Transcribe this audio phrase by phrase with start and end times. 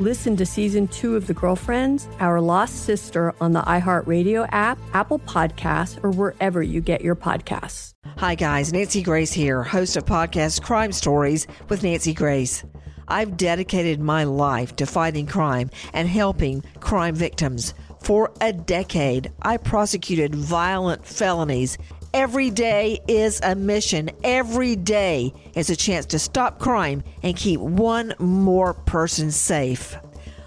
[0.00, 5.18] Listen to season two of The Girlfriends, Our Lost Sister on the iHeartRadio app, Apple
[5.18, 7.94] Podcasts, or wherever you get your podcasts.
[8.18, 8.72] Hi, guys.
[8.72, 12.62] Nancy Grace here, host of podcast Crime Stories with Nancy Grace.
[13.08, 17.74] I've dedicated my life to fighting crime and helping crime victims.
[18.00, 21.76] For a decade, I prosecuted violent felonies
[22.14, 24.10] Every day is a mission.
[24.24, 29.94] Every day is a chance to stop crime and keep one more person safe.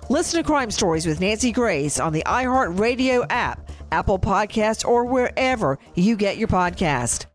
[0.10, 5.78] Listen to Crime Stories with Nancy Grace on the iHeartRadio app, Apple Podcasts, or wherever
[5.94, 7.28] you get your podcast.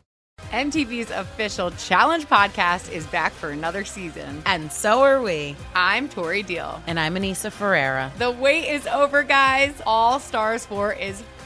[0.51, 4.43] MTV's official Challenge podcast is back for another season.
[4.45, 5.57] And so are we.
[5.75, 6.83] I'm Tori Deal.
[6.87, 8.13] And I'm Aneesa Ferreira.
[8.19, 9.81] The wait is over, guys.
[9.87, 11.23] All Stars 4 is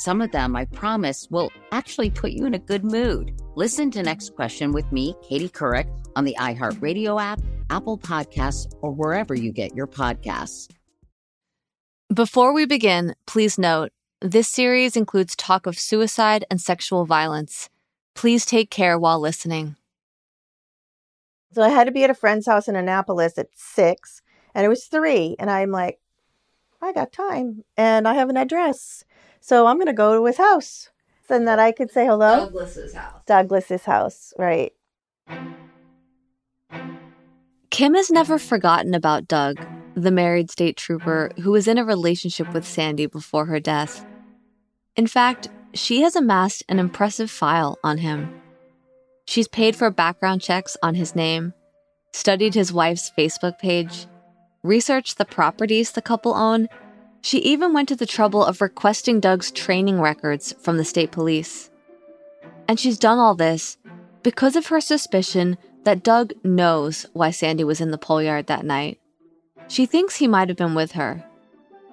[0.00, 3.38] some of them, I promise, will actually put you in a good mood.
[3.54, 7.38] Listen to Next Question with me, Katie Couric, on the iHeartRadio app,
[7.68, 10.70] Apple Podcasts, or wherever you get your podcasts.
[12.12, 17.68] Before we begin, please note this series includes talk of suicide and sexual violence.
[18.14, 19.76] Please take care while listening.
[21.52, 24.22] So I had to be at a friend's house in Annapolis at six,
[24.54, 25.36] and it was three.
[25.38, 26.00] And I'm like,
[26.80, 29.04] I got time and I have an address.
[29.40, 30.90] So I'm going to go to his house
[31.30, 32.46] and that I could say hello.
[32.46, 33.22] Douglas's house.
[33.26, 34.72] Douglas's house, right.
[37.70, 39.64] Kim has never forgotten about Doug,
[39.94, 44.04] the married state trooper who was in a relationship with Sandy before her death.
[44.96, 48.34] In fact, she has amassed an impressive file on him.
[49.26, 51.54] She's paid for background checks on his name,
[52.12, 54.06] studied his wife's Facebook page,
[54.64, 56.68] researched the properties the couple own,
[57.20, 61.70] she even went to the trouble of requesting Doug's training records from the state police.
[62.66, 63.78] And she's done all this
[64.22, 68.64] because of her suspicion that Doug knows why Sandy was in the pole yard that
[68.64, 69.00] night.
[69.68, 71.24] She thinks he might have been with her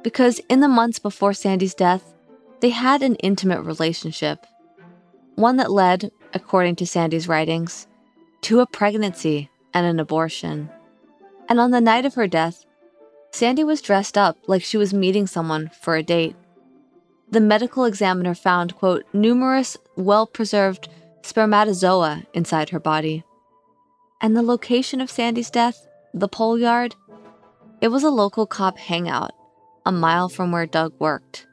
[0.04, 2.14] because in the months before Sandy's death,
[2.60, 4.46] they had an intimate relationship.
[5.36, 7.88] One that led, according to Sandy's writings,
[8.42, 10.70] to a pregnancy and an abortion.
[11.50, 12.66] And on the night of her death,
[13.32, 16.36] Sandy was dressed up like she was meeting someone for a date.
[17.30, 20.90] The medical examiner found, quote, numerous well preserved
[21.24, 23.24] spermatozoa inside her body.
[24.22, 26.96] And the location of Sandy's death, the pole yard,
[27.82, 29.32] it was a local cop hangout,
[29.86, 31.46] a mile from where Doug worked.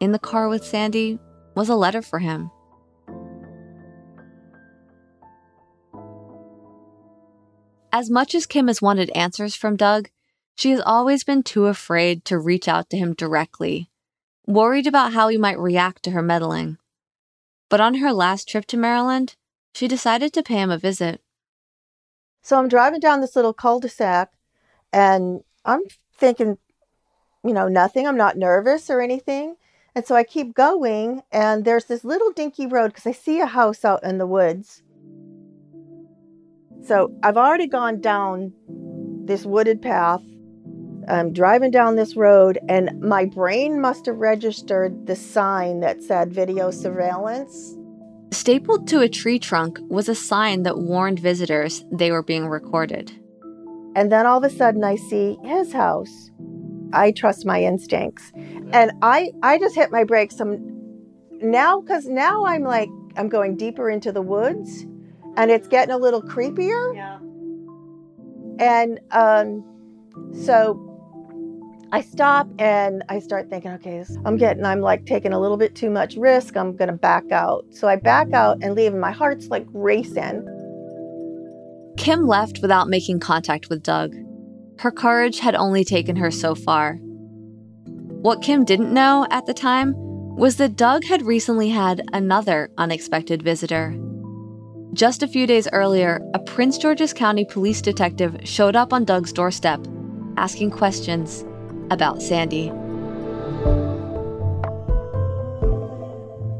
[0.00, 1.18] In the car with Sandy
[1.54, 2.50] was a letter for him.
[7.92, 10.08] As much as Kim has wanted answers from Doug,
[10.54, 13.90] she has always been too afraid to reach out to him directly,
[14.46, 16.78] worried about how he might react to her meddling.
[17.68, 19.36] But on her last trip to Maryland,
[19.74, 21.20] she decided to pay him a visit.
[22.42, 24.32] So I'm driving down this little cul de sac
[24.92, 25.82] and I'm
[26.14, 26.58] thinking,
[27.44, 28.06] you know, nothing.
[28.06, 29.56] I'm not nervous or anything.
[29.94, 33.46] And so I keep going, and there's this little dinky road because I see a
[33.46, 34.82] house out in the woods.
[36.86, 38.52] So I've already gone down
[39.24, 40.22] this wooded path.
[41.10, 46.32] I'm driving down this road, and my brain must have registered the sign that said
[46.32, 47.76] video surveillance.
[48.30, 53.12] Stapled to a tree trunk was a sign that warned visitors they were being recorded.
[53.96, 56.30] And then all of a sudden, I see his house.
[56.92, 58.32] I trust my instincts,
[58.72, 60.36] and I I just hit my brakes.
[60.36, 60.58] Some
[61.40, 64.86] now because now I'm like I'm going deeper into the woods,
[65.36, 66.94] and it's getting a little creepier.
[66.94, 67.18] Yeah.
[68.58, 69.64] And um,
[70.34, 70.89] so
[71.92, 75.74] I stop and I start thinking, okay, I'm getting, I'm like taking a little bit
[75.74, 76.56] too much risk.
[76.56, 77.64] I'm going to back out.
[77.70, 80.46] So I back out and leave, and my heart's like racing.
[81.96, 84.14] Kim left without making contact with Doug.
[84.78, 86.94] Her courage had only taken her so far.
[87.84, 89.94] What Kim didn't know at the time
[90.36, 93.98] was that Doug had recently had another unexpected visitor.
[94.92, 99.32] Just a few days earlier, a Prince George's County police detective showed up on Doug's
[99.32, 99.84] doorstep,
[100.36, 101.44] asking questions
[101.90, 102.68] about Sandy.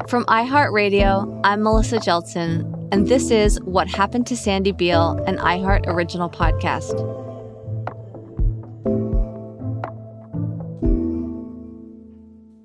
[0.08, 5.86] From iHeartRadio, I'm Melissa Jeltsen, and this is What Happened to Sandy Beale, an iHeart
[5.86, 6.98] original podcast.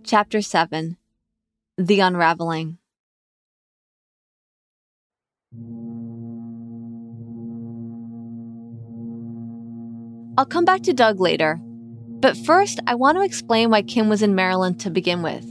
[0.04, 0.98] Chapter 7
[1.78, 2.80] The Unraveling.
[10.38, 11.62] I'll come back to Doug later,
[12.20, 15.46] but first, I want to explain why Kim was in Maryland to begin with.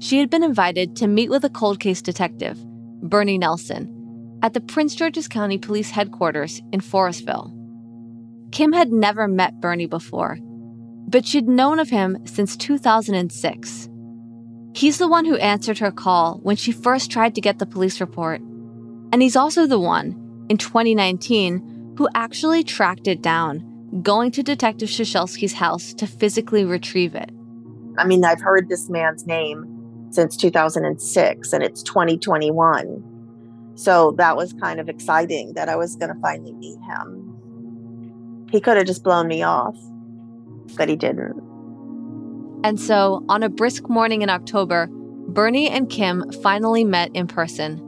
[0.00, 2.58] She had been invited to meet with a cold case detective,
[3.02, 7.52] Bernie Nelson, at the Prince George's County Police Headquarters in Forestville.
[8.50, 10.38] Kim had never met Bernie before,
[11.06, 13.88] but she'd known of him since 2006.
[14.74, 18.00] He's the one who answered her call when she first tried to get the police
[18.00, 18.40] report.
[19.12, 23.69] And he's also the one, in 2019, who actually tracked it down
[24.02, 27.30] going to Detective Shashelsky's house to physically retrieve it.
[27.98, 33.04] I mean, I've heard this man's name since 2006 and it's 2021.
[33.74, 38.46] So that was kind of exciting that I was going to finally meet him.
[38.50, 39.76] He could have just blown me off,
[40.76, 41.40] but he didn't.
[42.62, 44.88] And so, on a brisk morning in October,
[45.28, 47.80] Bernie and Kim finally met in person,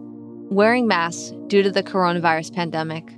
[0.50, 3.12] wearing masks due to the coronavirus pandemic.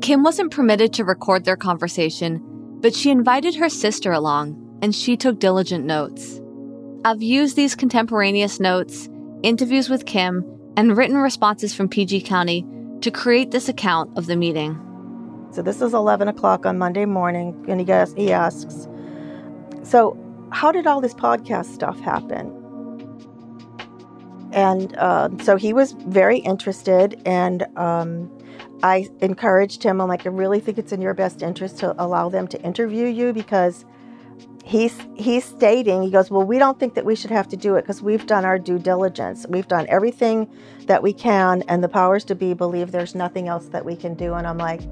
[0.00, 2.40] Kim wasn't permitted to record their conversation,
[2.80, 6.40] but she invited her sister along, and she took diligent notes.
[7.04, 9.08] I've used these contemporaneous notes,
[9.42, 10.44] interviews with Kim,
[10.76, 12.64] and written responses from PG County
[13.00, 14.78] to create this account of the meeting.
[15.50, 18.86] So this is 11 o'clock on Monday morning, and he, goes, he asks,
[19.82, 20.16] So,
[20.50, 22.54] how did all this podcast stuff happen?
[24.52, 28.30] And uh, so he was very interested, and um,
[28.82, 30.00] I encouraged him.
[30.00, 33.06] I'm like, I really think it's in your best interest to allow them to interview
[33.06, 33.84] you because
[34.64, 37.76] he's he's stating he goes well we don't think that we should have to do
[37.76, 39.46] it because we've done our due diligence.
[39.48, 40.48] We've done everything
[40.86, 44.14] that we can and the powers to be believe there's nothing else that we can
[44.14, 44.34] do.
[44.34, 44.82] And i'm like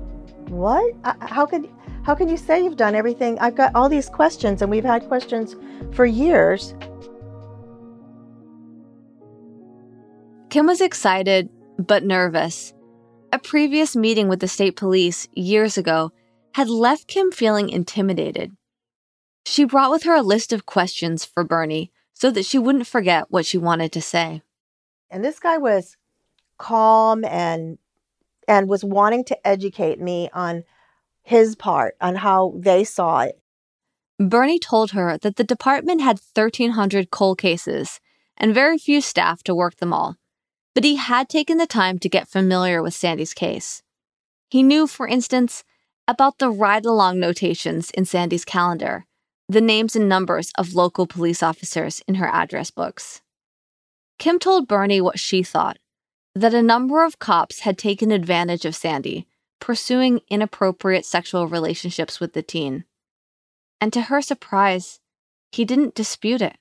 [0.48, 0.94] what?
[1.20, 1.68] How could
[2.04, 3.38] how can you say you've done everything?
[3.38, 5.56] I've got all these questions and we've had questions
[5.92, 6.74] for years.
[10.48, 12.72] Kim was excited but nervous
[13.36, 16.10] a previous meeting with the state police years ago
[16.54, 18.56] had left Kim feeling intimidated.
[19.44, 23.26] She brought with her a list of questions for Bernie so that she wouldn't forget
[23.28, 24.40] what she wanted to say.
[25.10, 25.98] And this guy was
[26.56, 27.76] calm and
[28.48, 30.64] and was wanting to educate me on
[31.22, 33.38] his part on how they saw it.
[34.18, 38.00] Bernie told her that the department had 1300 cold cases
[38.38, 40.16] and very few staff to work them all
[40.76, 43.82] but he had taken the time to get familiar with Sandy's case.
[44.50, 45.64] He knew, for instance,
[46.06, 49.06] about the ride along notations in Sandy's calendar,
[49.48, 53.22] the names and numbers of local police officers in her address books.
[54.18, 55.78] Kim told Bernie what she thought
[56.34, 59.26] that a number of cops had taken advantage of Sandy,
[59.58, 62.84] pursuing inappropriate sexual relationships with the teen.
[63.80, 65.00] And to her surprise,
[65.50, 66.58] he didn't dispute it.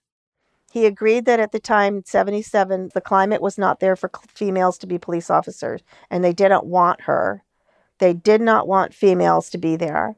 [0.76, 4.86] He agreed that at the time, 77, the climate was not there for females to
[4.86, 5.80] be police officers,
[6.10, 7.46] and they didn't want her.
[8.00, 10.18] They did not want females to be there.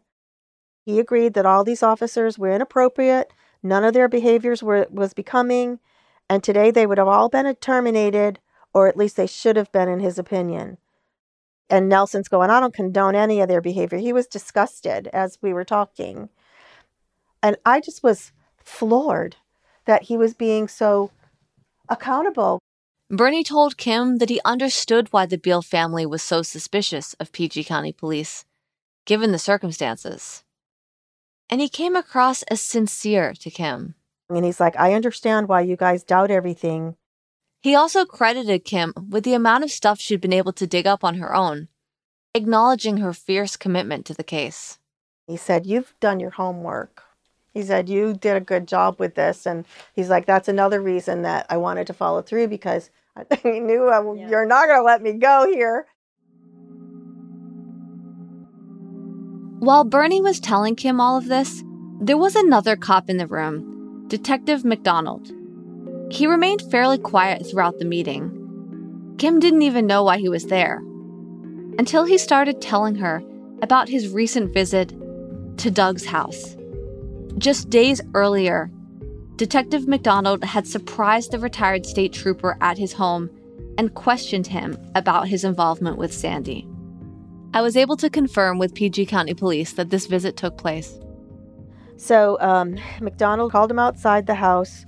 [0.83, 5.77] He agreed that all these officers were inappropriate, none of their behaviors were was becoming,
[6.27, 8.39] and today they would have all been terminated,
[8.73, 10.79] or at least they should have been, in his opinion.
[11.69, 13.99] And Nelson's going, I don't condone any of their behavior.
[13.99, 16.29] He was disgusted as we were talking.
[17.43, 19.35] And I just was floored
[19.87, 21.09] that he was being so
[21.89, 22.59] accountable.
[23.09, 27.63] Bernie told Kim that he understood why the Beale family was so suspicious of PG
[27.63, 28.45] County police.
[29.05, 30.43] given the circumstances.
[31.49, 33.95] And he came across as sincere to Kim.
[34.29, 36.97] And he's like, I understand why you guys doubt everything.
[37.61, 41.05] He also credited Kim with the amount of stuff she'd been able to dig up
[41.05, 41.69] on her own,
[42.35, 44.77] acknowledging her fierce commitment to the case.
[45.25, 47.03] He said, You've done your homework.
[47.57, 49.47] He said, You did a good job with this.
[49.47, 53.87] And he's like, That's another reason that I wanted to follow through because I knew
[53.87, 54.29] I, yeah.
[54.29, 55.87] you're not going to let me go here.
[59.57, 61.63] While Bernie was telling Kim all of this,
[61.99, 65.31] there was another cop in the room, Detective McDonald.
[66.11, 69.15] He remained fairly quiet throughout the meeting.
[69.17, 70.77] Kim didn't even know why he was there
[71.79, 73.23] until he started telling her
[73.63, 74.89] about his recent visit
[75.57, 76.56] to Doug's house.
[77.37, 78.71] Just days earlier,
[79.35, 83.29] Detective McDonald had surprised the retired state trooper at his home
[83.77, 86.67] and questioned him about his involvement with Sandy.
[87.53, 90.99] I was able to confirm with PG County Police that this visit took place.
[91.97, 94.85] So, um, McDonald called him outside the house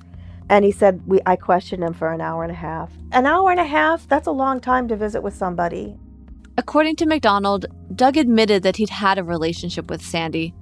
[0.49, 2.91] and he said, we, I questioned him for an hour and a half.
[3.11, 4.07] An hour and a half?
[4.07, 5.95] That's a long time to visit with somebody.
[6.57, 10.53] According to McDonald, Doug admitted that he'd had a relationship with Sandy,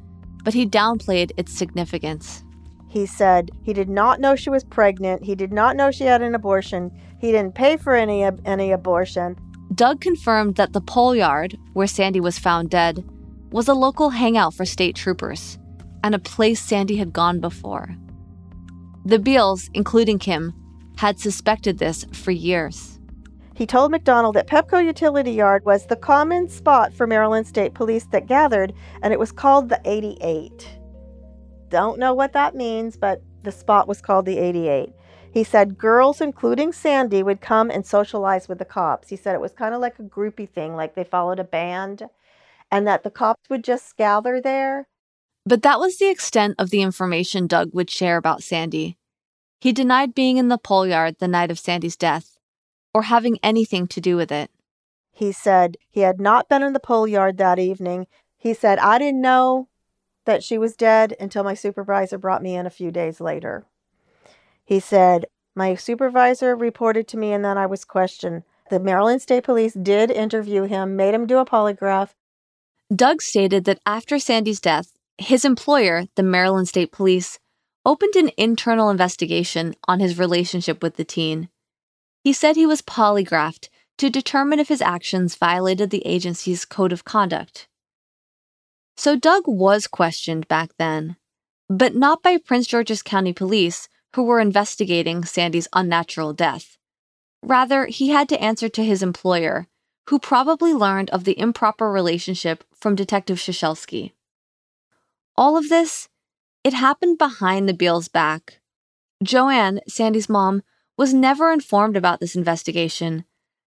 [0.47, 2.45] but he downplayed its significance.
[2.87, 5.21] He said he did not know she was pregnant.
[5.21, 6.89] He did not know she had an abortion.
[7.19, 9.35] He didn't pay for any any abortion.
[9.75, 13.03] Doug confirmed that the pole yard, where Sandy was found dead,
[13.51, 15.59] was a local hangout for state troopers
[16.01, 17.97] and a place Sandy had gone before.
[19.03, 20.53] The Beals, including Kim,
[20.95, 22.96] had suspected this for years.
[23.57, 28.05] He told McDonald that Pepco Utility Yard was the common spot for Maryland State Police
[28.11, 28.71] that gathered,
[29.01, 30.77] and it was called the 88.
[31.69, 34.89] Don't know what that means, but the spot was called the 88.
[35.33, 39.09] He said girls, including Sandy, would come and socialize with the cops.
[39.09, 42.03] He said it was kind of like a groupie thing, like they followed a band,
[42.69, 44.87] and that the cops would just gather there.
[45.47, 48.99] But that was the extent of the information Doug would share about Sandy.
[49.59, 52.36] He denied being in the pole yard the night of Sandy's death
[52.93, 54.49] or having anything to do with it.
[55.11, 58.07] He said he had not been in the pole yard that evening.
[58.37, 59.67] He said, I didn't know
[60.25, 63.65] that she was dead until my supervisor brought me in a few days later.
[64.63, 65.25] He said,
[65.55, 68.43] My supervisor reported to me and then I was questioned.
[68.69, 72.09] The Maryland State Police did interview him, made him do a polygraph.
[72.93, 77.39] Doug stated that after Sandy's death, his employer, the Maryland State Police,
[77.85, 81.49] opened an internal investigation on his relationship with the teen.
[82.27, 83.69] He said he was polygraphed
[83.99, 87.69] to determine if his actions violated the agency's code of conduct.
[88.97, 91.15] So Doug was questioned back then,
[91.69, 96.77] but not by Prince George's County Police, who were investigating Sandy's unnatural death.
[97.41, 99.67] Rather, he had to answer to his employer,
[100.09, 104.11] who probably learned of the improper relationship from Detective Shashelsky.
[105.37, 106.09] All of this,
[106.65, 108.59] it happened behind the Beals' back.
[109.23, 110.61] Joanne, Sandy's mom,
[110.97, 113.23] was never informed about this investigation,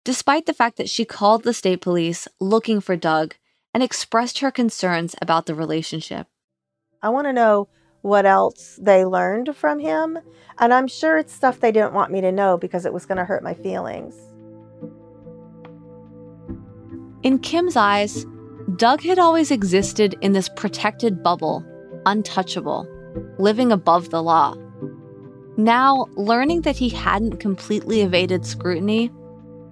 [0.04, 3.34] despite the fact that she called the state police looking for Doug
[3.74, 6.26] and expressed her concerns about the relationship.
[7.02, 7.68] I want to know
[8.00, 10.18] what else they learned from him,
[10.58, 13.18] and I'm sure it's stuff they didn't want me to know because it was going
[13.18, 14.16] to hurt my feelings.
[17.22, 18.24] In Kim's eyes,
[18.76, 21.64] Doug had always existed in this protected bubble,
[22.06, 22.86] untouchable,
[23.38, 24.54] living above the law.
[25.58, 29.10] Now, learning that he hadn't completely evaded scrutiny,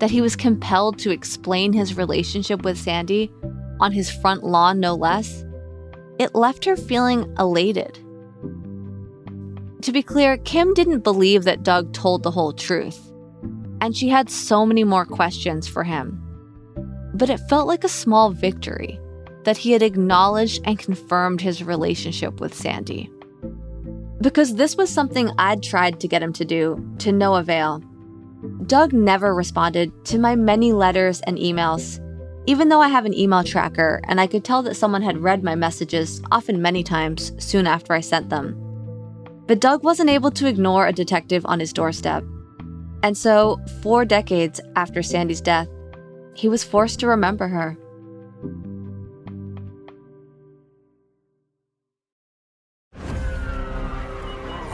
[0.00, 3.31] that he was compelled to explain his relationship with Sandy
[3.78, 5.45] on his front lawn, no less,
[6.19, 8.00] it left her feeling elated.
[9.83, 13.12] To be clear, Kim didn't believe that Doug told the whole truth,
[13.81, 16.21] and she had so many more questions for him.
[17.14, 18.99] But it felt like a small victory
[19.45, 23.09] that he had acknowledged and confirmed his relationship with Sandy.
[24.21, 27.83] Because this was something I'd tried to get him to do, to no avail.
[28.67, 32.01] Doug never responded to my many letters and emails,
[32.47, 35.43] even though I have an email tracker and I could tell that someone had read
[35.43, 38.57] my messages, often many times, soon after I sent them.
[39.47, 42.25] But Doug wasn't able to ignore a detective on his doorstep.
[43.03, 45.69] And so, four decades after Sandy's death,
[46.35, 47.77] he was forced to remember her.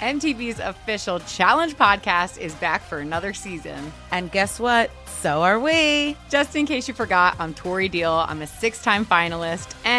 [0.00, 3.92] MTV's official Challenge podcast is back for another season.
[4.12, 4.92] And guess what?
[5.06, 6.16] So are we.
[6.30, 8.12] Just in case you forgot, I'm Tori Deal.
[8.12, 9.97] I'm a six time finalist and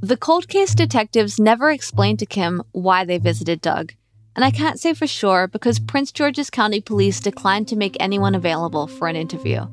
[0.00, 3.94] The cold case detectives never explained to Kim why they visited Doug.
[4.36, 8.36] And I can't say for sure because Prince George's County Police declined to make anyone
[8.36, 9.66] available for an interview.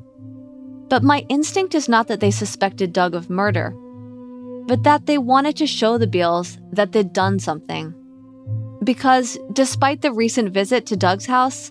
[0.88, 3.70] But my instinct is not that they suspected Doug of murder,
[4.66, 7.94] but that they wanted to show the Beals that they'd done something.
[8.82, 11.70] Because despite the recent visit to Doug's house,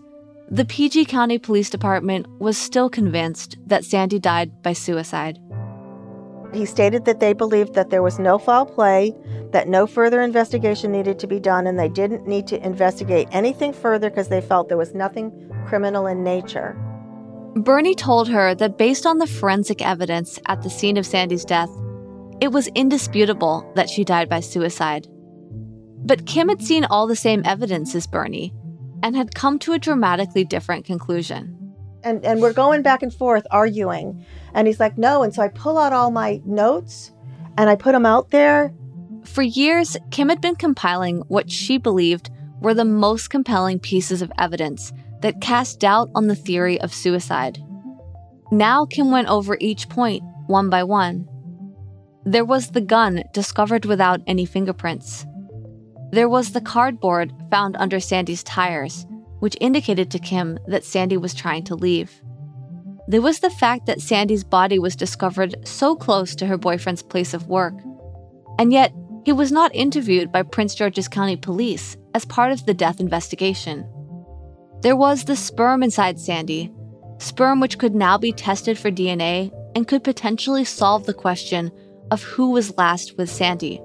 [0.50, 5.40] the PG County Police Department was still convinced that Sandy died by suicide.
[6.56, 9.14] He stated that they believed that there was no foul play,
[9.52, 13.74] that no further investigation needed to be done, and they didn't need to investigate anything
[13.74, 16.78] further because they felt there was nothing criminal in nature.
[17.56, 21.70] Bernie told her that based on the forensic evidence at the scene of Sandy's death,
[22.42, 25.08] it was indisputable that she died by suicide.
[26.06, 28.54] But Kim had seen all the same evidence as Bernie
[29.04, 31.55] and had come to a dramatically different conclusion.
[32.06, 34.24] And, and we're going back and forth arguing.
[34.54, 35.24] And he's like, no.
[35.24, 37.12] And so I pull out all my notes
[37.58, 38.74] and I put them out there.
[39.24, 42.30] For years, Kim had been compiling what she believed
[42.62, 47.58] were the most compelling pieces of evidence that cast doubt on the theory of suicide.
[48.52, 51.28] Now, Kim went over each point one by one.
[52.24, 55.26] There was the gun discovered without any fingerprints.
[56.12, 59.08] There was the cardboard found under Sandy's tires,
[59.46, 62.20] which indicated to Kim that Sandy was trying to leave.
[63.08, 67.32] There was the fact that Sandy's body was discovered so close to her boyfriend's place
[67.32, 67.76] of work.
[68.58, 68.92] And yet,
[69.24, 73.88] he was not interviewed by Prince George's County Police as part of the death investigation.
[74.82, 76.74] There was the sperm inside Sandy,
[77.20, 81.72] sperm which could now be tested for DNA and could potentially solve the question
[82.10, 83.80] of who was last with Sandy.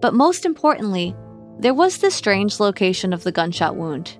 [0.00, 1.14] But most importantly,
[1.58, 4.16] there was the strange location of the gunshot wound.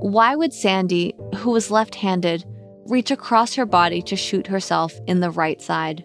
[0.00, 2.44] Why would Sandy, who was left handed,
[2.86, 6.04] reach across her body to shoot herself in the right side?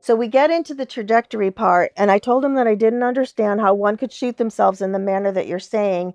[0.00, 3.62] So we get into the trajectory part, and I told him that I didn't understand
[3.62, 6.12] how one could shoot themselves in the manner that you're saying,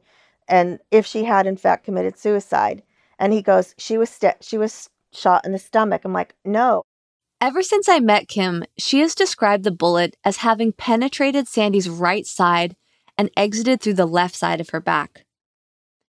[0.48, 2.84] and if she had in fact committed suicide.
[3.18, 6.84] And he goes, "She was st- she was shot in the stomach." I'm like, "No."
[7.42, 12.28] Ever since I met Kim, she has described the bullet as having penetrated Sandy's right
[12.28, 12.76] side
[13.20, 15.26] and exited through the left side of her back.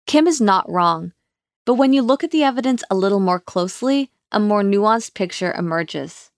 [0.07, 1.13] Kim is not wrong,
[1.67, 5.53] but when you look at the evidence a little more closely, a more nuanced picture
[5.53, 6.31] emerges.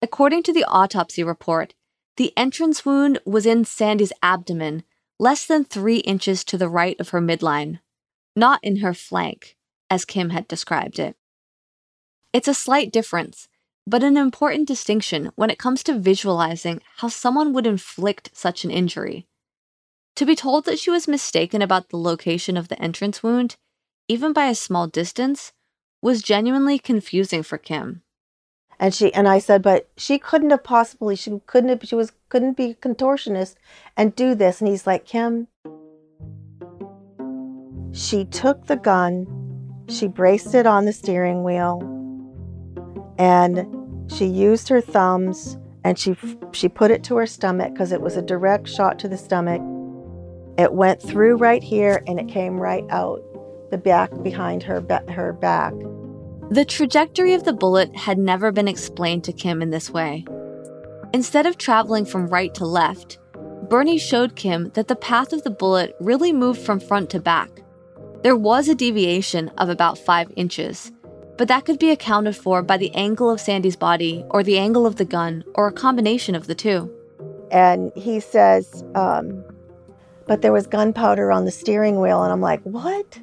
[0.00, 1.74] According to the autopsy report,
[2.16, 4.82] the entrance wound was in Sandy's abdomen,
[5.18, 7.80] less than three inches to the right of her midline,
[8.34, 9.58] not in her flank,
[9.90, 11.16] as Kim had described it.
[12.32, 13.46] It's a slight difference,
[13.86, 18.70] but an important distinction when it comes to visualizing how someone would inflict such an
[18.70, 19.26] injury.
[20.16, 23.56] To be told that she was mistaken about the location of the entrance wound,
[24.08, 25.52] even by a small distance,
[26.00, 28.02] was genuinely confusing for Kim
[28.82, 32.10] and she and I said, but she couldn't have possibly she couldn't have, she was
[32.28, 33.54] couldn't be a contortionist
[33.96, 34.60] and do this.
[34.60, 35.46] And he's like, Kim,
[37.92, 41.78] she took the gun, she braced it on the steering wheel,
[43.18, 46.16] and she used her thumbs and she
[46.50, 49.62] she put it to her stomach because it was a direct shot to the stomach.
[50.58, 53.22] It went through right here and it came right out
[53.70, 55.72] the back behind her her back.
[56.50, 60.26] The trajectory of the bullet had never been explained to Kim in this way.
[61.14, 63.18] Instead of traveling from right to left,
[63.68, 67.62] Bernie showed Kim that the path of the bullet really moved from front to back.
[68.22, 70.92] There was a deviation of about 5 inches,
[71.38, 74.86] but that could be accounted for by the angle of Sandy's body or the angle
[74.86, 76.90] of the gun or a combination of the two.
[77.50, 79.44] And he says, um,
[80.26, 82.22] but there was gunpowder on the steering wheel.
[82.22, 83.20] And I'm like, what?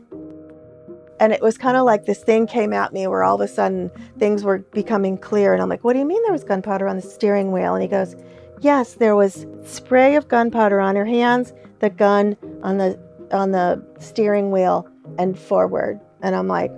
[1.20, 3.48] And it was kind of like this thing came at me where all of a
[3.48, 5.54] sudden things were becoming clear.
[5.54, 7.74] And I'm like, what do you mean there was gunpowder on the steering wheel?
[7.76, 8.16] And he goes,
[8.62, 13.00] yes, there was spray of gunpowder on her hands, the gun on the
[13.32, 16.00] on the steering wheel and forward.
[16.22, 16.72] And I'm like,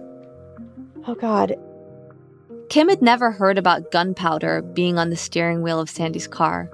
[1.07, 1.55] oh God.
[2.69, 6.69] Kim had never heard about gunpowder being on the steering wheel of Sandy's car.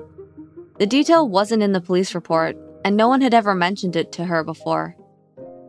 [0.78, 2.56] The detail wasn't in the police report,
[2.88, 4.95] and no one had ever mentioned it to her before.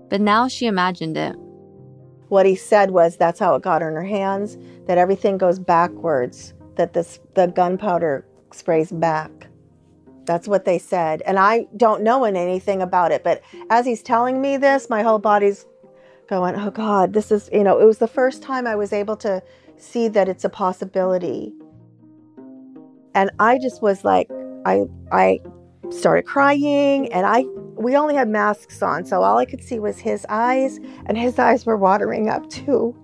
[0.08, 1.36] But now she imagined it
[2.28, 6.54] what he said was that's how it got in her hands, that everything goes backwards,
[6.76, 9.48] that this the gunpowder sprays back.
[10.24, 11.22] That's what they said.
[11.22, 15.18] And I don't know anything about it, but as he's telling me this, my whole
[15.18, 15.66] body's
[16.28, 19.16] going, "Oh god, this is, you know, it was the first time I was able
[19.18, 19.42] to
[19.76, 21.52] see that it's a possibility."
[23.14, 24.30] And I just was like
[24.66, 25.40] I I
[25.90, 27.44] started crying and I
[27.78, 31.38] we only had masks on, so all I could see was his eyes, and his
[31.38, 32.96] eyes were watering up too.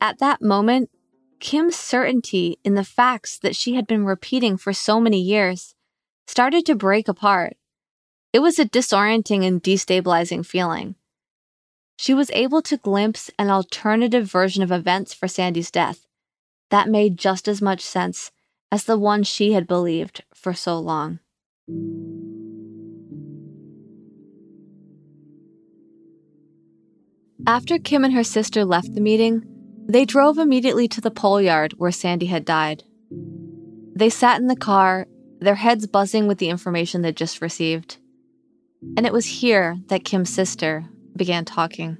[0.00, 0.90] At that moment,
[1.40, 5.74] Kim's certainty in the facts that she had been repeating for so many years
[6.26, 7.56] started to break apart.
[8.32, 10.94] It was a disorienting and destabilizing feeling.
[11.98, 16.01] She was able to glimpse an alternative version of events for Sandy's death
[16.72, 18.32] that made just as much sense
[18.72, 21.18] as the one she had believed for so long.
[27.46, 29.42] After Kim and her sister left the meeting,
[29.86, 32.84] they drove immediately to the pole yard where Sandy had died.
[33.94, 35.06] They sat in the car,
[35.40, 37.98] their heads buzzing with the information they'd just received.
[38.96, 41.98] And it was here that Kim's sister began talking.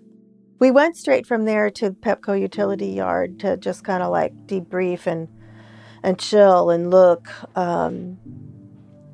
[0.63, 5.09] We went straight from there to Pepco Utility Yard to just kind of like debrief
[5.09, 5.27] and
[6.05, 7.29] and chill and look.
[7.59, 8.17] Um,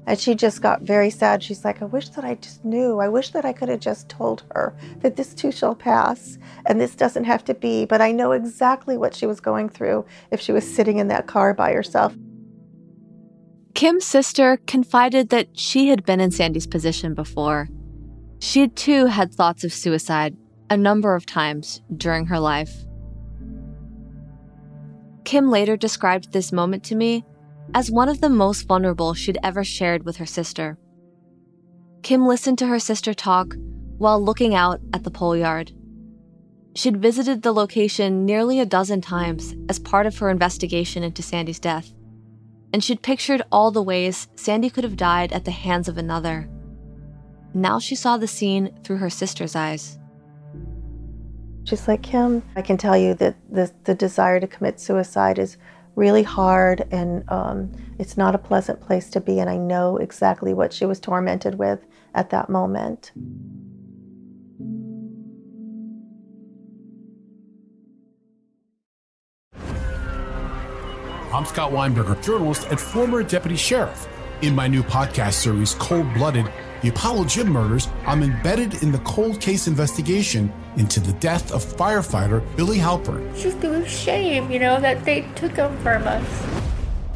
[0.06, 1.42] and she just got very sad.
[1.42, 2.98] She's like, I wish that I just knew.
[2.98, 6.78] I wish that I could have just told her that this too shall pass and
[6.78, 7.86] this doesn't have to be.
[7.86, 11.28] But I know exactly what she was going through if she was sitting in that
[11.28, 12.14] car by herself.
[13.74, 17.70] Kim's sister confided that she had been in Sandy's position before.
[18.38, 20.36] She too had thoughts of suicide
[20.70, 22.84] a number of times during her life.
[25.24, 27.24] Kim later described this moment to me
[27.74, 30.78] as one of the most vulnerable she'd ever shared with her sister.
[32.02, 33.54] Kim listened to her sister talk
[33.98, 35.72] while looking out at the pole yard.
[36.74, 41.58] She'd visited the location nearly a dozen times as part of her investigation into Sandy's
[41.58, 41.92] death,
[42.72, 46.48] and she'd pictured all the ways Sandy could have died at the hands of another.
[47.52, 49.98] Now she saw the scene through her sister's eyes.
[51.68, 55.58] She's like, Kim, I can tell you that the, the desire to commit suicide is
[55.96, 59.38] really hard and um, it's not a pleasant place to be.
[59.38, 63.12] And I know exactly what she was tormented with at that moment.
[71.34, 74.08] I'm Scott Weinberger, journalist and former deputy sheriff.
[74.40, 76.50] In my new podcast series, Cold Blooded
[76.80, 81.64] The Apollo Gym Murders, I'm embedded in the cold case investigation into the death of
[81.64, 83.28] firefighter Billy Halpern.
[83.32, 86.46] It's just a shame, you know, that they took him from us.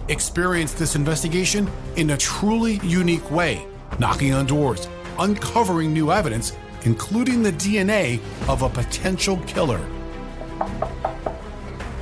[0.09, 3.65] Experience this investigation in a truly unique way,
[3.99, 9.81] knocking on doors, uncovering new evidence, including the DNA of a potential killer.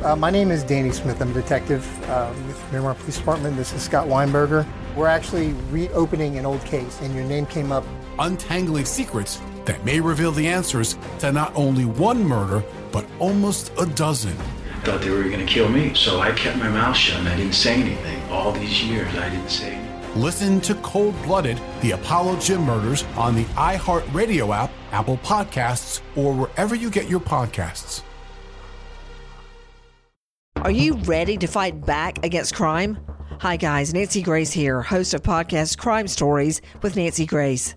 [0.03, 1.21] Uh, my name is Danny Smith.
[1.21, 3.55] I'm a detective uh, with Miramar Police Department.
[3.59, 4.67] This is Scott Weinberger.
[4.97, 7.85] We're actually reopening an old case, and your name came up.
[8.19, 13.87] Untangling secrets that may reveal the answers to not only one murder, but almost a
[13.87, 14.37] dozen.
[14.75, 17.29] I thought they were going to kill me, so I kept my mouth shut and
[17.29, 18.21] I didn't say anything.
[18.33, 20.21] All these years, I didn't say anything.
[20.21, 26.35] Listen to Cold Blooded, the Apollo Gym Murders on the iHeartRadio app, Apple Podcasts, or
[26.35, 28.03] wherever you get your podcasts.
[30.57, 32.99] Are you ready to fight back against crime?
[33.41, 33.95] Hi, guys.
[33.95, 37.77] Nancy Grace here, host of podcast Crime Stories with Nancy Grace.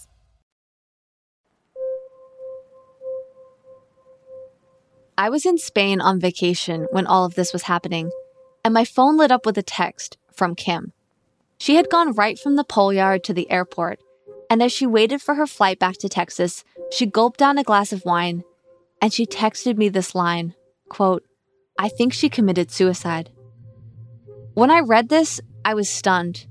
[5.21, 8.09] I was in Spain on vacation when all of this was happening,
[8.65, 10.93] and my phone lit up with a text from Kim.
[11.59, 13.99] She had gone right from the pole yard to the airport,
[14.49, 17.93] and as she waited for her flight back to Texas, she gulped down a glass
[17.93, 18.43] of wine
[18.99, 20.55] and she texted me this line
[20.89, 21.23] quote,
[21.77, 23.29] I think she committed suicide.
[24.55, 26.47] When I read this, I was stunned.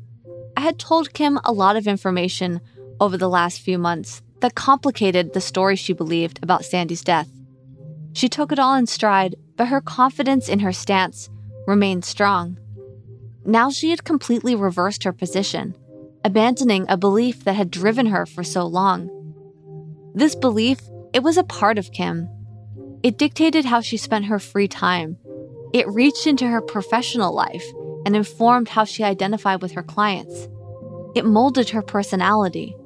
[0.56, 2.60] I had told Kim a lot of information
[3.00, 7.28] over the last few months that complicated the story she believed about Sandy's death.
[8.12, 11.30] She took it all in stride, but her confidence in her stance
[11.66, 12.58] remained strong.
[13.44, 15.76] Now she had completely reversed her position,
[16.24, 19.08] abandoning a belief that had driven her for so long.
[20.14, 20.80] This belief,
[21.12, 22.28] it was a part of Kim.
[23.02, 25.16] It dictated how she spent her free time.
[25.72, 27.64] It reached into her professional life
[28.04, 30.48] and informed how she identified with her clients.
[31.14, 32.76] It molded her personality.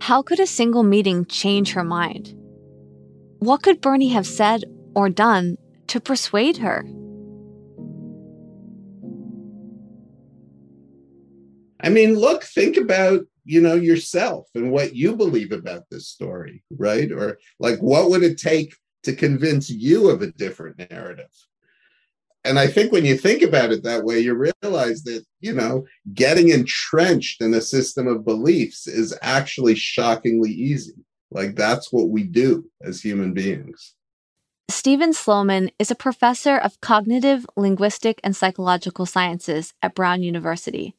[0.00, 2.34] How could a single meeting change her mind?
[3.42, 4.62] What could Bernie have said
[4.94, 5.56] or done
[5.88, 6.84] to persuade her?
[11.80, 16.62] I mean, look, think about, you know, yourself and what you believe about this story,
[16.70, 17.10] right?
[17.10, 21.26] Or like, what would it take to convince you of a different narrative?
[22.44, 25.84] And I think when you think about it that way, you realize that, you know,
[26.14, 30.94] getting entrenched in a system of beliefs is actually shockingly easy.
[31.32, 33.94] Like, that's what we do as human beings.
[34.68, 40.94] Steven Sloman is a professor of cognitive, linguistic, and psychological sciences at Brown University.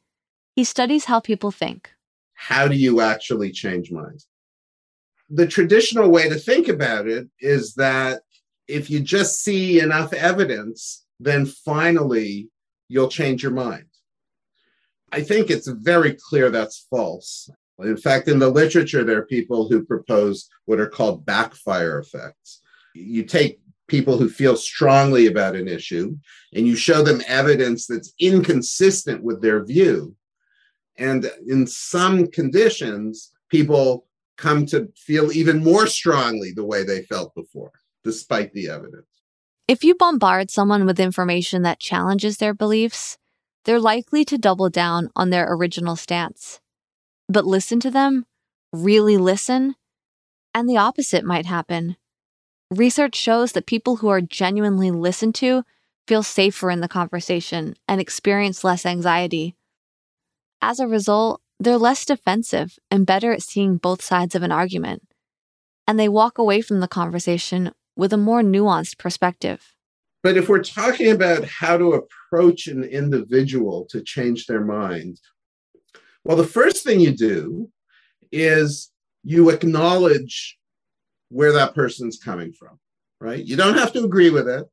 [0.54, 1.90] He studies how people think.
[2.34, 4.26] How do you actually change minds?
[5.30, 8.22] The traditional way to think about it is that
[8.68, 12.48] if you just see enough evidence, then finally
[12.88, 13.86] you'll change your mind.
[15.10, 17.48] I think it's very clear that's false.
[17.80, 22.60] In fact, in the literature, there are people who propose what are called backfire effects.
[22.94, 26.16] You take people who feel strongly about an issue
[26.54, 30.14] and you show them evidence that's inconsistent with their view.
[30.96, 34.06] And in some conditions, people
[34.36, 37.72] come to feel even more strongly the way they felt before,
[38.04, 39.06] despite the evidence.
[39.66, 43.18] If you bombard someone with information that challenges their beliefs,
[43.64, 46.60] they're likely to double down on their original stance.
[47.28, 48.26] But listen to them,
[48.72, 49.76] really listen,
[50.52, 51.96] and the opposite might happen.
[52.70, 55.64] Research shows that people who are genuinely listened to
[56.06, 59.56] feel safer in the conversation and experience less anxiety.
[60.60, 65.02] As a result, they're less defensive and better at seeing both sides of an argument.
[65.86, 69.74] And they walk away from the conversation with a more nuanced perspective.
[70.22, 75.20] But if we're talking about how to approach an individual to change their mind,
[76.24, 77.70] well, the first thing you do
[78.32, 78.90] is
[79.22, 80.58] you acknowledge
[81.28, 82.78] where that person's coming from,
[83.20, 83.44] right?
[83.44, 84.66] You don't have to agree with it,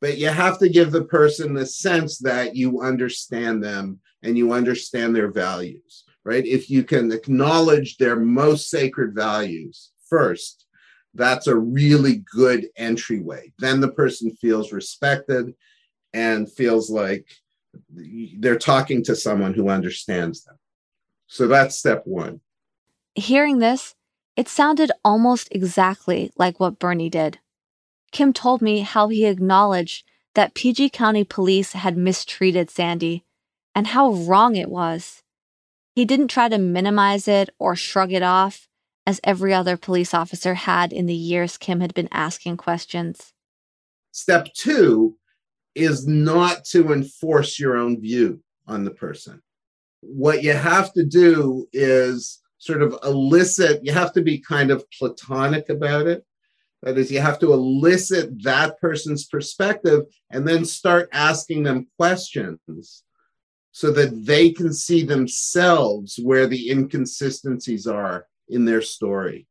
[0.00, 4.52] but you have to give the person the sense that you understand them and you
[4.52, 6.44] understand their values, right?
[6.44, 10.66] If you can acknowledge their most sacred values first,
[11.14, 13.52] that's a really good entryway.
[13.58, 15.54] Then the person feels respected
[16.14, 17.26] and feels like
[17.90, 20.56] they're talking to someone who understands them.
[21.28, 22.40] So that's step one.
[23.14, 23.94] Hearing this,
[24.36, 27.38] it sounded almost exactly like what Bernie did.
[28.10, 30.04] Kim told me how he acknowledged
[30.34, 33.24] that PG County police had mistreated Sandy
[33.74, 35.22] and how wrong it was.
[35.94, 38.68] He didn't try to minimize it or shrug it off,
[39.06, 43.32] as every other police officer had in the years Kim had been asking questions.
[44.12, 45.16] Step two
[45.74, 49.42] is not to enforce your own view on the person.
[50.00, 54.84] What you have to do is sort of elicit, you have to be kind of
[54.90, 56.24] platonic about it.
[56.82, 63.02] That is, you have to elicit that person's perspective and then start asking them questions
[63.72, 69.46] so that they can see themselves where the inconsistencies are in their story.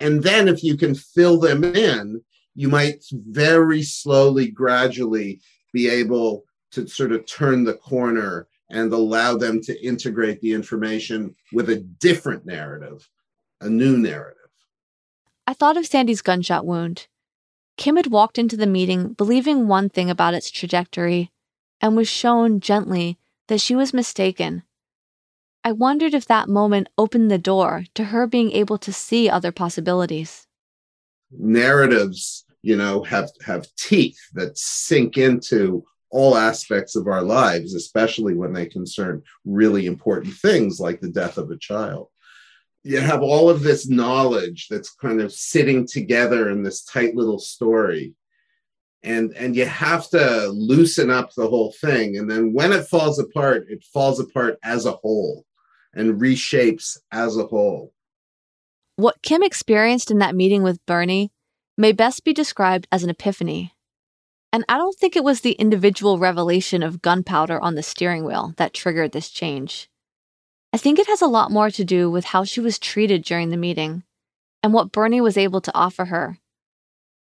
[0.00, 2.20] And then, if you can fill them in,
[2.54, 5.40] you might very slowly, gradually
[5.72, 11.34] be able to sort of turn the corner and allow them to integrate the information
[11.52, 13.08] with a different narrative,
[13.60, 14.36] a new narrative.
[15.46, 17.06] I thought of Sandy's gunshot wound.
[17.76, 21.30] Kim had walked into the meeting believing one thing about its trajectory
[21.80, 24.62] and was shown gently that she was mistaken.
[25.62, 29.52] I wondered if that moment opened the door to her being able to see other
[29.52, 30.46] possibilities.
[31.30, 38.34] Narratives, you know, have have teeth that sink into all aspects of our lives, especially
[38.34, 42.08] when they concern really important things like the death of a child.
[42.84, 47.40] You have all of this knowledge that's kind of sitting together in this tight little
[47.40, 48.14] story.
[49.02, 52.16] And, and you have to loosen up the whole thing.
[52.16, 55.44] And then when it falls apart, it falls apart as a whole
[55.94, 57.92] and reshapes as a whole.
[58.96, 61.32] What Kim experienced in that meeting with Bernie
[61.76, 63.72] may best be described as an epiphany.
[64.56, 68.54] And I don't think it was the individual revelation of gunpowder on the steering wheel
[68.56, 69.90] that triggered this change.
[70.72, 73.50] I think it has a lot more to do with how she was treated during
[73.50, 74.04] the meeting
[74.62, 76.38] and what Bernie was able to offer her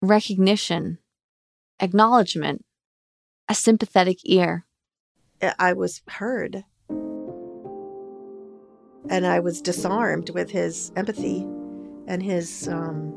[0.03, 0.99] recognition,
[1.79, 2.63] acknowledgement,
[3.49, 4.67] a sympathetic ear.
[5.57, 6.63] I was heard.
[9.09, 11.41] And I was disarmed with his empathy
[12.05, 13.11] and his um,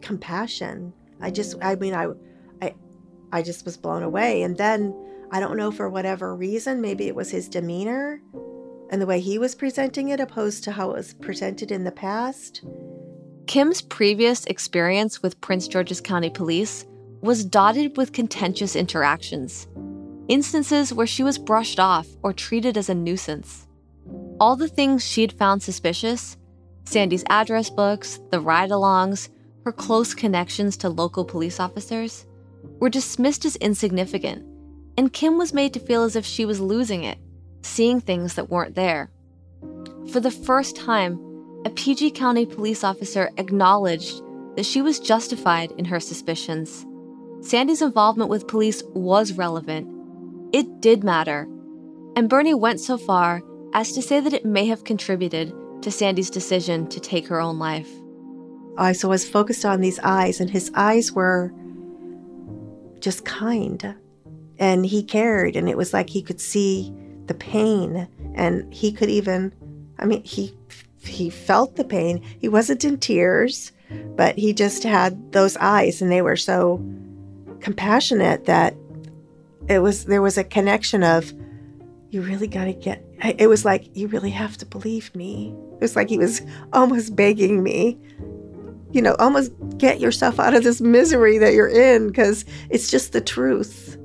[0.00, 0.92] compassion.
[1.20, 2.08] I just, I mean, I,
[3.32, 4.42] I, just was blown away.
[4.42, 4.94] And then
[5.30, 8.20] I don't know for whatever reason, maybe it was his demeanor
[8.90, 11.92] and the way he was presenting it opposed to how it was presented in the
[11.92, 12.64] past.
[13.46, 16.86] Kim's previous experience with Prince George's County Police
[17.20, 19.66] was dotted with contentious interactions,
[20.28, 23.66] instances where she was brushed off or treated as a nuisance.
[24.40, 26.36] All the things she'd found suspicious
[26.84, 29.28] Sandy's address books, the ride alongs,
[29.66, 32.24] her close connections to local police officers
[32.78, 34.44] were dismissed as insignificant,
[34.96, 37.18] and Kim was made to feel as if she was losing it,
[37.62, 39.10] seeing things that weren't there.
[40.12, 41.20] For the first time,
[41.64, 44.22] a PG County police officer acknowledged
[44.56, 46.86] that she was justified in her suspicions.
[47.40, 49.88] Sandy's involvement with police was relevant.
[50.52, 51.46] It did matter.
[52.16, 53.42] And Bernie went so far
[53.74, 55.52] as to say that it may have contributed
[55.82, 57.90] to Sandy's decision to take her own life.
[58.76, 61.52] I was focused on these eyes, and his eyes were
[63.00, 63.94] just kind.
[64.58, 66.92] And he cared, and it was like he could see
[67.26, 69.52] the pain, and he could even,
[69.98, 70.54] I mean, he
[71.00, 72.22] he felt the pain.
[72.40, 73.72] He wasn't in tears,
[74.16, 76.84] but he just had those eyes, and they were so
[77.60, 78.74] compassionate that
[79.68, 81.32] it was there was a connection of
[82.10, 83.04] you really got to get
[83.38, 86.40] it was like you really have to believe me it was like he was
[86.72, 87.98] almost begging me
[88.92, 93.12] you know almost get yourself out of this misery that you're in because it's just
[93.12, 93.96] the truth.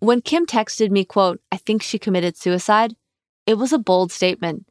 [0.00, 2.94] When kim texted me quote i think she committed suicide
[3.46, 4.66] it was a bold statement.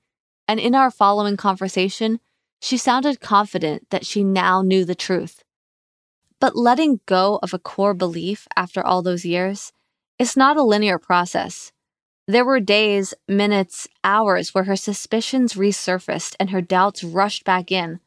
[0.48, 2.20] And in our following conversation
[2.62, 5.44] she sounded confident that she now knew the truth.
[6.40, 9.74] But letting go of a core belief after all those years,
[10.18, 11.74] it's not a linear process.
[12.28, 18.00] There were days, minutes, hours where her suspicions resurfaced and her doubts rushed back in,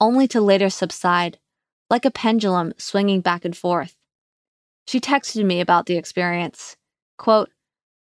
[0.00, 1.38] only to later subside,
[1.90, 3.96] like a pendulum swinging back and forth.
[4.86, 6.76] She texted me about the experience.
[7.18, 7.50] Quote,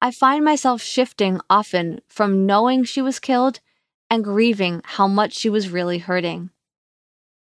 [0.00, 3.58] I find myself shifting often from knowing she was killed
[4.08, 6.50] and grieving how much she was really hurting.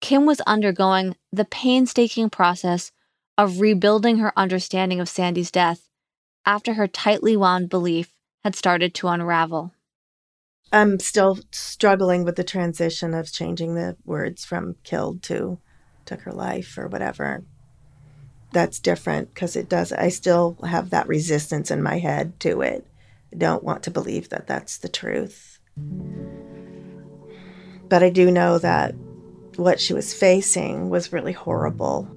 [0.00, 2.92] Kim was undergoing the painstaking process
[3.36, 5.85] of rebuilding her understanding of Sandy's death
[6.46, 8.12] after her tightly wound belief
[8.44, 9.72] had started to unravel.
[10.72, 15.58] I'm still struggling with the transition of changing the words from killed to
[16.04, 17.44] took her life or whatever.
[18.52, 22.86] That's different because it does, I still have that resistance in my head to it.
[23.32, 25.58] I don't want to believe that that's the truth.
[27.88, 28.94] But I do know that
[29.56, 32.08] what she was facing was really horrible.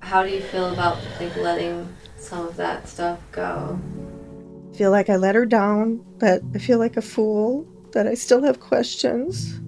[0.00, 1.88] How do you feel about like letting
[2.22, 3.78] some of that stuff go?
[4.72, 8.14] I feel like I let her down, but I feel like a fool, that I
[8.14, 9.60] still have questions.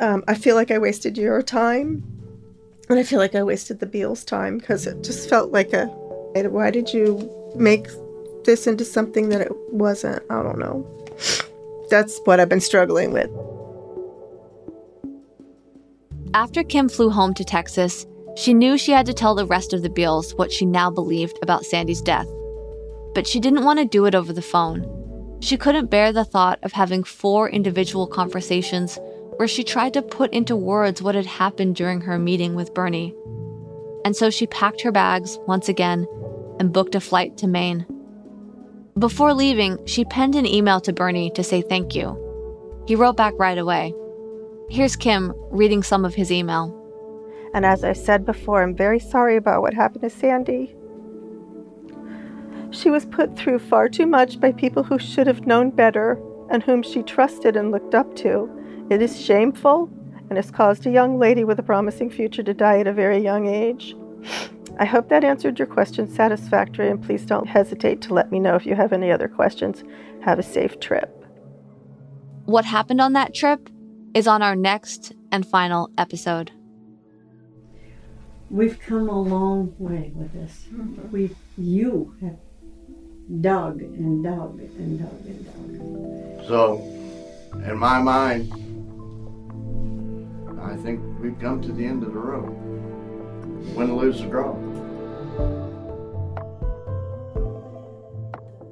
[0.00, 2.02] Um, I feel like I wasted your time,
[2.88, 5.86] and I feel like I wasted the Beals' time because it just felt like a.
[6.34, 7.88] Why did you make
[8.44, 10.22] this into something that it wasn't?
[10.30, 10.86] I don't know.
[11.90, 13.30] That's what I've been struggling with.
[16.34, 18.06] After Kim flew home to Texas,
[18.36, 21.38] she knew she had to tell the rest of the Beals what she now believed
[21.42, 22.28] about Sandy's death.
[23.14, 25.38] But she didn't want to do it over the phone.
[25.40, 28.98] She couldn't bear the thought of having four individual conversations
[29.36, 33.14] where she tried to put into words what had happened during her meeting with Bernie.
[34.04, 36.06] And so she packed her bags once again
[36.58, 37.86] and booked a flight to Maine.
[38.98, 42.18] Before leaving, she penned an email to Bernie to say thank you.
[42.86, 43.94] He wrote back right away.
[44.70, 46.81] Here's Kim reading some of his email.
[47.54, 50.74] And as I said before, I'm very sorry about what happened to Sandy.
[52.70, 56.18] She was put through far too much by people who should have known better
[56.50, 58.50] and whom she trusted and looked up to.
[58.88, 59.90] It is shameful
[60.28, 63.18] and has caused a young lady with a promising future to die at a very
[63.18, 63.94] young age.
[64.78, 68.54] I hope that answered your question satisfactorily, and please don't hesitate to let me know
[68.54, 69.84] if you have any other questions.
[70.22, 71.26] Have a safe trip.
[72.46, 73.68] What happened on that trip
[74.14, 76.52] is on our next and final episode.
[78.52, 80.66] We've come a long way with this.
[80.70, 81.10] Mm-hmm.
[81.10, 82.36] We, you have
[83.40, 86.46] dug and dug and dug and dug.
[86.48, 86.76] So,
[87.64, 88.52] in my mind,
[90.60, 92.50] I think we've come to the end of the road.
[93.74, 94.52] Win, lose, or draw.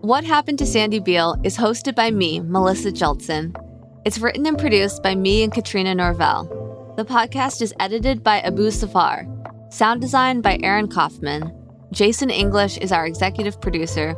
[0.02, 3.56] What Happened to Sandy Beal is hosted by me, Melissa Jeltsen.
[4.04, 6.94] It's written and produced by me and Katrina Norvell.
[6.98, 9.26] The podcast is edited by Abu Safar.
[9.70, 11.48] Sound design by Aaron Kaufman.
[11.92, 14.16] Jason English is our executive producer.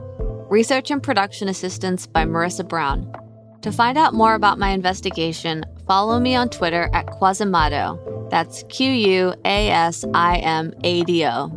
[0.49, 3.13] Research and production assistance by Marissa Brown.
[3.61, 8.31] To find out more about my investigation, follow me on Twitter at QuasiMado.
[8.31, 11.51] That's Q U A S I M A D O.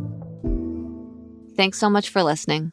[1.56, 2.72] Thanks so much for listening.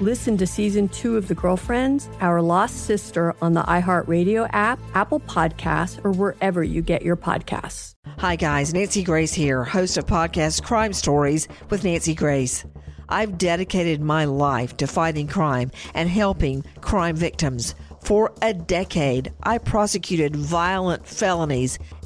[0.00, 5.20] Listen to season two of The Girlfriends, Our Lost Sister on the iHeartRadio app, Apple
[5.20, 7.92] Podcasts, or wherever you get your podcasts.
[8.16, 8.72] Hi, guys.
[8.72, 12.64] Nancy Grace here, host of podcast Crime Stories with Nancy Grace.
[13.10, 17.74] I've dedicated my life to fighting crime and helping crime victims.
[18.02, 21.78] For a decade, I prosecuted violent felonies.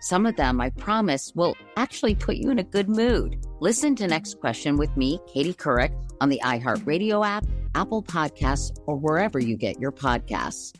[0.00, 3.44] Some of them, I promise, will actually put you in a good mood.
[3.60, 7.44] Listen to Next Question with me, Katie Couric, on the iHeartRadio app,
[7.74, 10.72] Apple Podcasts, or wherever you get your podcasts.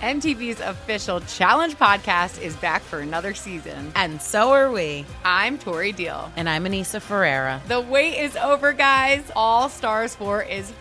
[0.00, 3.90] MTV's official Challenge podcast is back for another season.
[3.96, 5.04] And so are we.
[5.24, 6.30] I'm Tori Deal.
[6.36, 7.60] And I'm Aneesa Ferreira.
[7.66, 9.24] The wait is over, guys.
[9.34, 10.72] All Stars 4 is